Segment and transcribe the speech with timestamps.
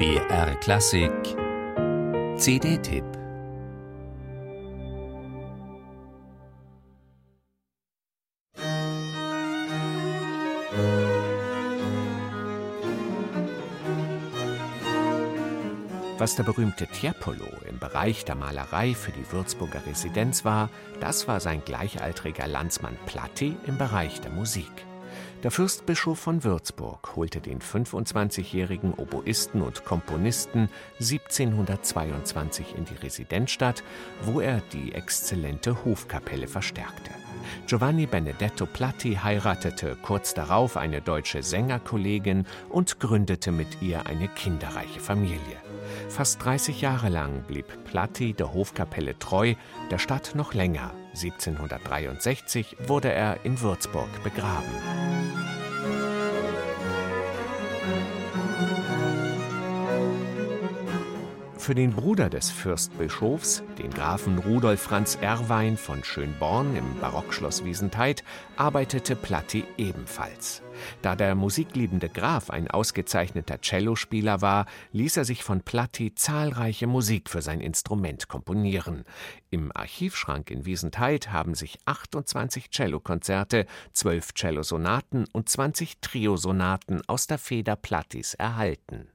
[0.00, 1.12] BR Klassik
[2.38, 3.04] CD-Tipp
[16.16, 20.70] Was der berühmte Tiepolo im Bereich der Malerei für die Würzburger Residenz war,
[21.00, 24.86] das war sein gleichaltriger Landsmann Platti im Bereich der Musik.
[25.42, 30.68] Der Fürstbischof von Würzburg holte den 25-jährigen Oboisten und Komponisten
[30.98, 33.82] 1722 in die Residenzstadt,
[34.22, 37.10] wo er die exzellente Hofkapelle verstärkte.
[37.66, 45.00] Giovanni Benedetto Platti heiratete kurz darauf eine deutsche Sängerkollegin und gründete mit ihr eine kinderreiche
[45.00, 45.56] Familie.
[46.10, 49.54] Fast 30 Jahre lang blieb Platti der Hofkapelle treu,
[49.90, 50.92] der Stadt noch länger.
[51.14, 55.19] 1763 wurde er in Würzburg begraben.
[57.80, 58.19] Bye.
[61.70, 68.24] Für den Bruder des Fürstbischofs, den Grafen Rudolf Franz Erwein von Schönborn im Barockschloss Wiesentheid,
[68.56, 70.62] arbeitete Platti ebenfalls.
[71.00, 77.30] Da der musikliebende Graf ein ausgezeichneter Cellospieler war, ließ er sich von Platti zahlreiche Musik
[77.30, 79.04] für sein Instrument komponieren.
[79.50, 87.38] Im Archivschrank in Wiesentheid haben sich 28 Cellokonzerte, 12 Cellosonaten und 20 Triosonaten aus der
[87.38, 89.06] Feder Plattis erhalten.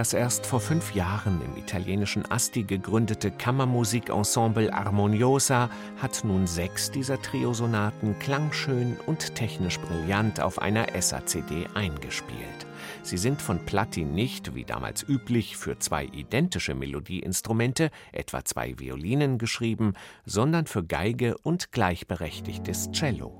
[0.00, 5.68] Das erst vor fünf Jahren im italienischen Asti gegründete Kammermusikensemble Armoniosa
[6.00, 12.66] hat nun sechs dieser Triosonaten klangschön und technisch brillant auf einer SACD eingespielt.
[13.02, 19.36] Sie sind von Platti nicht, wie damals üblich, für zwei identische Melodieinstrumente, etwa zwei Violinen,
[19.36, 19.92] geschrieben,
[20.24, 23.38] sondern für Geige und gleichberechtigtes Cello.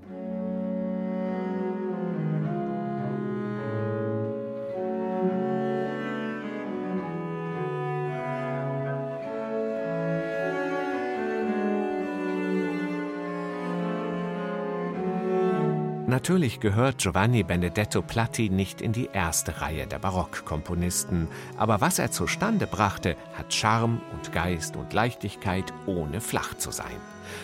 [16.10, 22.10] Natürlich gehört Giovanni Benedetto Platti nicht in die erste Reihe der Barockkomponisten, aber was er
[22.10, 26.96] zustande brachte, hat Charme und Geist und Leichtigkeit, ohne flach zu sein.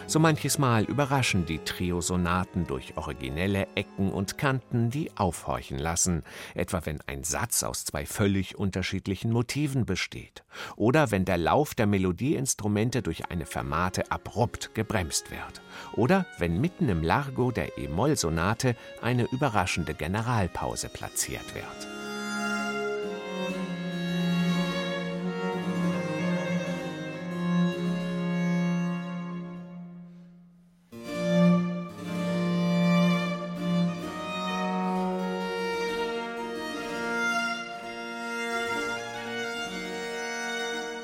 [0.09, 6.81] So manches Mal überraschen die Triosonaten durch originelle Ecken und Kanten, die aufhorchen lassen, etwa
[6.85, 10.45] wenn ein Satz aus zwei völlig unterschiedlichen Motiven besteht,
[10.75, 15.63] oder wenn der Lauf der Melodieinstrumente durch eine Fermate abrupt gebremst wird
[15.93, 18.56] oder wenn mitten im Largo der E-Moll-Sonate
[19.03, 21.89] eine überraschende Generalpause platziert wird.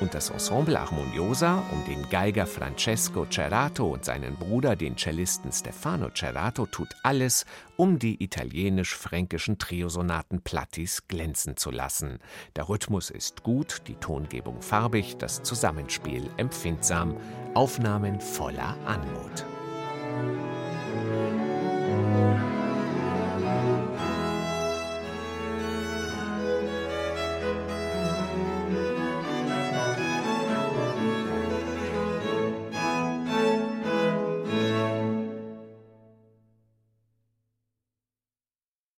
[0.03, 6.09] Und das Ensemble Armoniosa um den Geiger Francesco Cerato und seinen Bruder, den Cellisten Stefano
[6.13, 7.45] Cerato, tut alles,
[7.77, 12.19] um die italienisch-fränkischen Triosonaten Plattis glänzen zu lassen.
[12.57, 17.15] Der Rhythmus ist gut, die Tongebung farbig, das Zusammenspiel empfindsam,
[17.53, 19.45] Aufnahmen voller Anmut.